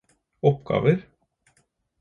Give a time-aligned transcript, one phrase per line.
[0.41, 0.99] oppgaver